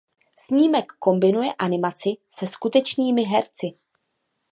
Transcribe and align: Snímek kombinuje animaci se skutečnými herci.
Snímek 0.37 0.85
kombinuje 0.99 1.53
animaci 1.53 2.09
se 2.29 2.47
skutečnými 2.47 3.23
herci. 3.23 3.67